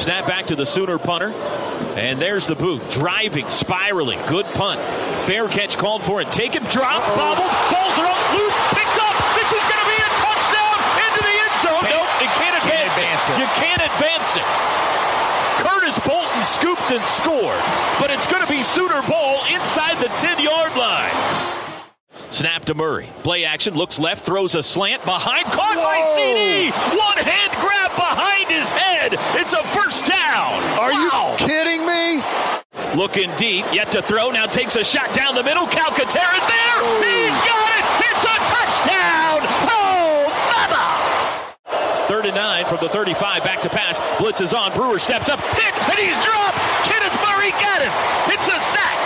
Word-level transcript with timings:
Snap 0.00 0.26
back 0.26 0.46
to 0.46 0.56
the 0.56 0.64
Sooner 0.64 0.96
punter. 0.96 1.28
And 1.92 2.16
there's 2.16 2.46
the 2.46 2.56
boot. 2.56 2.80
Driving, 2.88 3.50
spiraling. 3.50 4.16
Good 4.24 4.46
punt. 4.56 4.80
Fair 5.28 5.44
catch 5.46 5.76
called 5.76 6.02
for 6.02 6.22
and 6.24 6.32
taken. 6.32 6.64
Drop, 6.72 7.04
bobble. 7.20 7.44
Balls 7.68 7.96
are 8.00 8.08
off, 8.08 8.24
loose. 8.32 8.56
Picked 8.72 8.96
up. 8.96 9.12
This 9.36 9.52
is 9.52 9.60
going 9.68 9.76
to 9.84 9.88
be 9.92 10.00
a 10.00 10.10
touchdown 10.16 10.76
into 11.04 11.20
the 11.20 11.36
end 11.36 11.54
zone. 11.60 11.84
Can't- 11.84 12.00
nope, 12.00 12.10
it 12.24 12.32
can't 12.32 12.56
advance, 12.64 12.96
advance 12.96 13.24
it. 13.28 13.36
You 13.44 13.48
can't 13.60 13.82
advance 13.84 14.30
it. 14.40 14.48
Curtis 15.68 15.98
Bolton 16.00 16.42
scooped 16.48 16.88
and 16.96 17.04
scored. 17.04 17.60
But 18.00 18.08
it's 18.08 18.26
going 18.26 18.40
to 18.40 18.48
be 18.48 18.62
Sooner 18.64 19.02
ball 19.04 19.44
inside 19.52 20.00
the 20.00 20.08
10 20.16 20.40
yard 20.40 20.72
line. 20.80 21.59
Snap 22.40 22.64
to 22.64 22.74
Murray. 22.74 23.06
Play 23.22 23.44
action. 23.44 23.74
Looks 23.74 23.98
left. 23.98 24.24
Throws 24.24 24.54
a 24.54 24.62
slant. 24.62 25.04
Behind. 25.04 25.44
Caught 25.52 25.76
by 25.76 26.00
Whoa. 26.00 26.16
CeeDee. 26.16 26.72
One 26.96 27.20
hand 27.20 27.52
grab 27.60 27.92
behind 28.00 28.48
his 28.48 28.70
head. 28.72 29.12
It's 29.36 29.52
a 29.52 29.60
first 29.76 30.06
down. 30.08 30.56
Are 30.80 30.88
Wow. 30.88 31.36
you 31.36 31.44
kidding 31.44 31.84
me? 31.84 32.24
Looking 32.96 33.28
deep. 33.36 33.66
Yet 33.76 33.92
to 33.92 34.00
throw. 34.00 34.30
Now 34.30 34.46
takes 34.46 34.74
a 34.76 34.82
shot 34.82 35.12
down 35.12 35.34
the 35.34 35.44
middle. 35.44 35.66
Calcaterra's 35.66 36.46
there. 36.48 36.80
He's 37.04 37.36
got 37.44 37.70
it. 37.76 37.84
It's 38.08 38.24
a 38.24 38.36
touchdown. 38.48 39.44
Oh, 39.68 40.32
mama. 40.48 42.08
Third 42.08 42.24
and 42.24 42.36
nine 42.36 42.64
from 42.64 42.78
the 42.80 42.88
35. 42.88 43.44
Back 43.44 43.60
to 43.60 43.68
pass. 43.68 44.00
Blitz 44.18 44.40
is 44.40 44.54
on. 44.54 44.72
Brewer 44.72 44.98
steps 44.98 45.28
up. 45.28 45.40
Hit. 45.60 45.74
And 45.76 45.98
he's 46.00 46.16
dropped. 46.24 46.56
Kenneth 46.88 47.20
Murray 47.20 47.50
got 47.60 47.84
him. 47.84 47.92
It's 48.32 48.48
a 48.48 48.58
sack. 48.72 48.96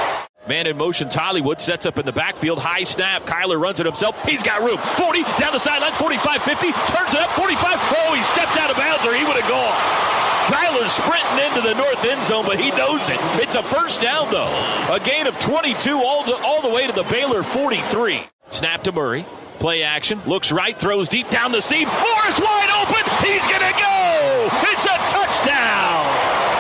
Man 0.47 0.67
in 0.67 0.77
motion, 0.77 1.09
Hollywood 1.11 1.61
sets 1.61 1.87
up 1.87 1.99
in 1.99 2.05
the 2.05 2.13
backfield. 2.13 2.59
High 2.59 2.85
snap. 2.85 3.25
Kyler 3.25 3.61
runs 3.61 3.81
it 3.81 3.87
himself. 3.87 4.21
He's 4.25 4.43
got 4.43 4.61
room. 4.61 4.77
40 5.01 5.23
down 5.41 5.53
the 5.53 5.59
sidelines. 5.59 5.97
45 5.97 6.43
50. 6.43 6.73
Turns 6.73 7.15
it 7.15 7.21
up. 7.21 7.31
45. 7.33 7.65
Oh, 7.65 8.15
he 8.15 8.23
stepped 8.23 8.57
out 8.59 8.71
of 8.71 8.77
bounds 8.77 9.07
or 9.07 9.15
he 9.15 9.25
would 9.25 9.41
have 9.41 9.49
gone. 9.49 10.15
Kyler 10.53 10.87
sprinting 10.89 11.47
into 11.47 11.63
the 11.63 11.75
north 11.75 12.05
end 12.05 12.23
zone, 12.27 12.45
but 12.45 12.61
he 12.61 12.71
knows 12.73 13.09
it. 13.09 13.17
It's 13.41 13.55
a 13.55 13.63
first 13.63 14.03
down, 14.03 14.31
though. 14.31 14.53
A 14.93 15.01
gain 15.01 15.27
of 15.27 15.39
22 15.41 15.97
all, 15.97 16.25
to, 16.25 16.37
all 16.45 16.61
the 16.61 16.69
way 16.69 16.87
to 16.87 16.93
the 16.93 17.05
Baylor 17.05 17.43
43. 17.43 18.21
Snap 18.51 18.85
to 18.85 18.93
Murray. 18.93 19.25
Play 19.61 19.83
action. 19.83 20.21
Looks 20.27 20.53
right. 20.53 20.79
Throws 20.79 21.09
deep 21.09 21.31
down 21.31 21.53
the 21.53 21.63
seam. 21.63 21.89
Morris 21.89 22.39
wide 22.39 22.69
open. 22.85 23.01
He's 23.25 23.47
going 23.49 23.65
to 23.65 23.77
go. 23.81 24.49
It's 24.69 24.85
a 24.85 24.99
touchdown. 25.09 26.05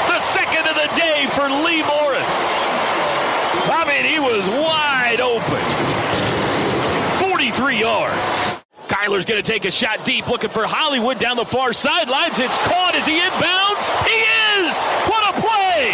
The 0.08 0.20
second 0.20 0.66
of 0.66 0.74
the 0.74 0.88
day 0.96 1.26
for 1.36 1.44
Lee 1.66 1.82
Morris. 1.82 2.43
I 3.74 3.84
mean, 3.88 4.04
he 4.06 4.20
was 4.20 4.48
wide 4.48 5.20
open. 5.20 5.60
43 7.28 7.80
yards. 7.80 8.62
Kyler's 8.86 9.24
going 9.24 9.42
to 9.42 9.50
take 9.50 9.64
a 9.64 9.70
shot 9.70 10.04
deep, 10.04 10.28
looking 10.28 10.50
for 10.50 10.64
Hollywood 10.64 11.18
down 11.18 11.36
the 11.36 11.44
far 11.44 11.72
sidelines. 11.72 12.38
It's 12.38 12.58
caught 12.58 12.94
as 12.94 13.04
he 13.04 13.18
inbounds. 13.18 13.90
He 14.06 14.20
is! 14.62 14.78
What 15.10 15.26
a 15.26 15.40
play! 15.42 15.90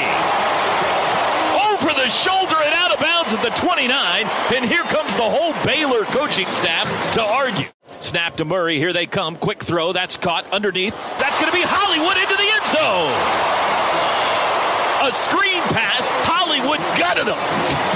Over 1.73 1.95
the 1.97 2.09
shoulder 2.11 2.57
and 2.61 2.75
out 2.75 2.93
of 2.93 3.01
bounds 3.01 3.33
at 3.33 3.43
the 3.43 3.51
29. 3.51 4.27
And 4.55 4.65
here 4.65 4.83
comes 4.83 5.17
the 5.17 5.23
whole 5.23 5.55
Baylor 5.65 6.05
coaching 6.05 6.51
staff 6.51 6.87
to 7.15 7.23
argue. 7.25 7.69
Snap 8.01 8.37
to 8.37 8.45
Murray. 8.45 8.79
Here 8.79 8.93
they 8.93 9.07
come. 9.07 9.37
Quick 9.37 9.65
throw. 9.65 9.93
That's 9.93 10.19
caught 10.19 10.45
underneath. 10.53 10.95
That's 11.19 11.39
going 11.39 11.51
to 11.51 11.57
be 11.57 11.65
Hollywood 11.65 12.17
into 12.17 12.37
the 12.37 12.49
end 12.53 12.67
zone. 12.69 13.70
A 15.01 15.13
screen 15.13 15.63
pass. 15.73 16.09
Hollywood 16.29 16.79
gutted 17.01 17.27
him. 17.27 17.41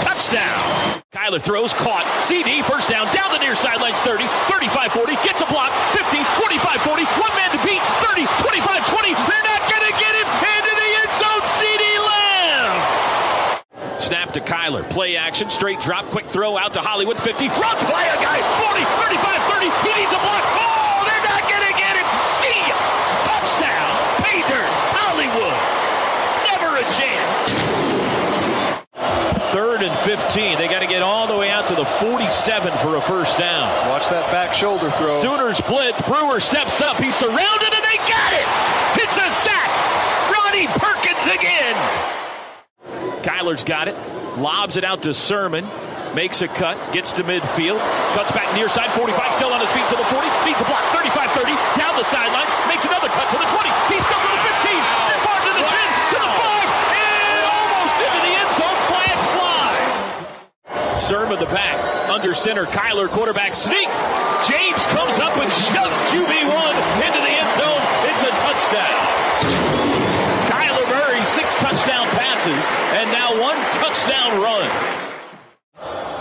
Touchdown. 0.01 1.03
Kyler 1.13 1.41
throws, 1.41 1.73
caught. 1.73 2.03
CeeDee, 2.27 2.65
first 2.65 2.91
down, 2.91 3.07
down 3.15 3.31
the 3.31 3.39
near 3.39 3.55
sidelines, 3.55 4.01
30, 4.01 4.27
35 4.51 4.93
40, 4.93 5.15
gets 5.23 5.39
a 5.41 5.47
block, 5.47 5.71
50, 5.95 6.19
45 6.43 6.83
40, 6.83 7.05
one 7.23 7.35
man 7.39 7.51
to 7.55 7.61
beat, 7.63 7.79
30, 8.09 8.27
25 8.27 8.89
20. 8.89 9.15
They're 9.15 9.47
not 9.47 9.63
going 9.69 9.85
to 9.87 9.95
get 9.95 10.13
him 10.17 10.29
into 10.33 10.73
the 10.75 10.89
end 11.05 11.13
zone. 11.15 11.43
CeeDee 11.45 11.99
Lamb. 12.03 12.77
Snap 14.01 14.33
to 14.35 14.41
Kyler. 14.41 14.83
Play 14.91 15.17
action, 15.17 15.49
straight 15.51 15.81
drop, 15.81 16.05
quick 16.11 16.27
throw 16.27 16.59
out 16.59 16.75
to 16.75 16.81
Hollywood, 16.81 17.21
50. 17.21 17.47
Runs 17.47 17.83
by 17.87 18.05
a 18.05 18.19
guy, 18.19 18.43
40, 18.65 18.83
35 19.07 19.45
30. 19.55 19.71
He 19.87 19.93
needs 20.03 20.13
a 20.13 20.19
block. 20.19 20.45
Oh, 20.59 21.05
they're 21.07 21.27
not 21.31 21.45
going 21.47 21.67
to 21.69 21.75
get 21.79 21.95
him. 21.95 22.07
See 22.43 22.59
ya. 22.67 22.77
Touchdown. 23.23 23.93
Pay 24.27 24.43
dirt. 24.51 24.73
Hollywood. 24.99 25.57
Never 26.51 26.77
a 26.83 26.87
chance. 26.91 27.55
Third 29.55 29.74
and 29.85 29.99
15. 30.01 30.59
They 30.59 30.67
got 30.67 30.81
to 30.81 30.87
get 30.87 31.03
all 31.03 31.27
the 31.27 31.37
way 31.37 31.51
out 31.51 31.69
to 31.69 31.75
the 31.75 31.85
47 31.85 32.73
for 32.79 32.97
a 32.97 33.01
first 33.01 33.39
down. 33.39 33.69
Watch 33.89 34.09
that 34.09 34.25
back 34.33 34.55
shoulder 34.55 34.91
throw. 34.91 35.21
Sooners 35.21 35.61
blitz. 35.61 36.01
Brewer 36.03 36.41
steps 36.41 36.81
up. 36.81 36.97
He's 36.97 37.15
surrounded 37.15 37.71
and 37.71 37.85
they 37.85 37.99
got 38.09 38.33
it. 38.33 38.47
It's 39.05 39.17
a 39.21 39.29
sack. 39.31 39.71
Ronnie 40.33 40.67
Perkins 40.81 41.27
again. 41.37 41.77
Kyler's 43.23 43.65
got 43.65 43.89
it. 43.89 43.97
Lobs 44.39 44.77
it 44.77 44.85
out 44.85 45.03
to 45.03 45.15
Sermon. 45.15 45.69
Makes 46.15 46.43
a 46.43 46.49
cut. 46.49 46.79
Gets 46.93 47.13
to 47.13 47.25
midfield. 47.25 47.79
Cuts 48.15 48.33
back 48.33 48.55
near 48.55 48.69
side. 48.69 48.91
45 48.93 49.35
still 49.35 49.53
on 49.53 49.61
his 49.61 49.71
feet 49.71 49.87
to 49.89 49.97
the 49.97 50.05
40. 50.05 50.27
Needs 50.47 50.61
a 50.61 50.65
block. 50.65 50.83
30. 50.97 51.04
Sermon 61.05 61.39
the 61.39 61.45
back. 61.53 62.09
Under 62.09 62.33
center. 62.33 62.65
Kyler 62.65 63.11
quarterback 63.11 63.55
sneak. 63.55 63.89
James 64.49 64.87
comes 64.89 65.21
up 65.21 65.37
and 65.37 65.53
shoves 65.53 66.01
QB1 66.09 66.75
into 67.05 67.21
the 67.21 67.29
end 67.29 67.53
zone. 67.61 67.83
It's 68.09 68.25
a 68.25 68.33
touchdown. 68.41 69.05
Kyler 70.49 70.89
Murray, 70.89 71.23
six 71.23 71.57
touchdown 71.57 72.09
passes, 72.17 72.65
and 72.97 73.13
now 73.13 73.37
one 73.37 73.57
touchdown 73.77 74.41
run. 74.41 74.71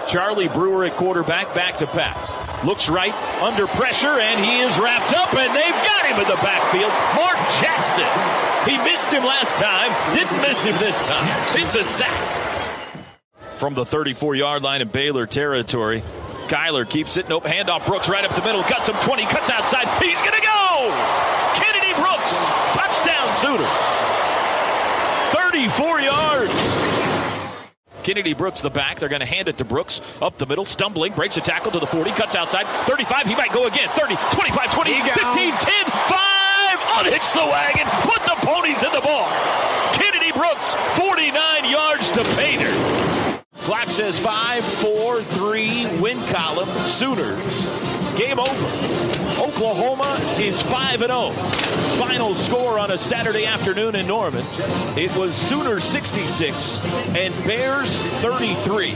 Charlie 0.09 0.49
Brewer 0.49 0.83
at 0.83 0.97
quarterback, 0.97 1.55
back 1.55 1.77
to 1.77 1.87
pass. 1.87 2.35
Looks 2.65 2.89
right, 2.89 3.15
under 3.41 3.67
pressure, 3.67 4.19
and 4.19 4.43
he 4.43 4.59
is 4.59 4.77
wrapped 4.77 5.13
up, 5.15 5.33
and 5.33 5.55
they've 5.55 5.79
got 5.87 6.05
him 6.07 6.19
in 6.19 6.27
the 6.27 6.41
backfield. 6.43 6.91
Mark 7.15 7.39
Jackson. 7.63 8.03
He 8.69 8.77
missed 8.83 9.13
him 9.13 9.23
last 9.23 9.55
time, 9.55 9.91
didn't 10.13 10.41
miss 10.41 10.65
him 10.65 10.77
this 10.79 11.01
time. 11.03 11.55
It's 11.57 11.75
a 11.75 11.85
sack. 11.85 12.52
From 13.63 13.75
the 13.75 13.85
34 13.85 14.35
yard 14.35 14.61
line 14.61 14.81
in 14.81 14.89
Baylor 14.89 15.25
territory, 15.25 16.03
Kyler 16.51 16.83
keeps 16.83 17.15
it. 17.15 17.29
Nope, 17.29 17.45
handoff. 17.45 17.87
Brooks 17.87 18.09
right 18.09 18.25
up 18.25 18.35
the 18.35 18.41
middle, 18.41 18.61
cuts 18.61 18.89
him 18.89 18.95
20, 18.99 19.23
cuts 19.27 19.49
outside. 19.49 19.87
He's 20.03 20.21
going 20.21 20.35
to 20.35 20.41
go! 20.41 20.91
Kennedy 21.55 21.93
Brooks, 21.95 22.43
touchdown 22.75 23.31
Sooners. 23.31 23.71
34 25.31 26.01
yards. 26.01 26.83
Kennedy 28.03 28.33
Brooks 28.33 28.59
the 28.59 28.69
back. 28.69 28.99
They're 28.99 29.07
going 29.07 29.21
to 29.21 29.25
hand 29.25 29.47
it 29.47 29.57
to 29.59 29.63
Brooks 29.63 30.01
up 30.21 30.37
the 30.37 30.45
middle, 30.45 30.65
stumbling, 30.65 31.13
breaks 31.13 31.37
a 31.37 31.41
tackle 31.41 31.71
to 31.71 31.79
the 31.79 31.87
40, 31.87 32.11
cuts 32.11 32.35
outside. 32.35 32.67
35, 32.85 33.27
he 33.27 33.35
might 33.35 33.53
go 33.53 33.67
again. 33.67 33.87
30, 33.91 34.17
25, 34.33 34.73
20, 34.73 34.91
15, 34.91 35.07
10, 35.13 35.85
5. 35.85 36.43
Unhitch 36.99 37.31
the 37.31 37.47
wagon, 37.47 37.87
put 38.01 38.19
the 38.27 38.35
ponies 38.45 38.83
in 38.83 38.91
the 38.91 38.99
ball. 38.99 39.31
Kennedy 39.93 40.33
Brooks, 40.33 40.75
49 40.99 41.71
yards 41.71 42.11
to. 42.11 42.32
Clock 43.63 43.91
says 43.91 44.19
5, 44.19 44.65
4, 44.65 45.23
3, 45.23 45.99
win 46.01 46.19
column, 46.27 46.67
Sooners. 46.85 47.65
Game 48.17 48.37
over. 48.37 48.67
Oklahoma 49.41 50.17
is 50.37 50.61
5 50.61 50.99
0. 50.99 51.31
Final 51.97 52.35
score 52.35 52.77
on 52.77 52.91
a 52.91 52.97
Saturday 52.97 53.45
afternoon 53.45 53.95
in 53.95 54.05
Norman. 54.05 54.45
It 54.97 55.15
was 55.15 55.33
Sooners 55.33 55.85
66 55.85 56.79
and 57.15 57.33
Bears 57.45 58.01
33. 58.01 58.95